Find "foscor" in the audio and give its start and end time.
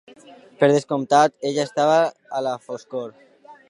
2.69-3.19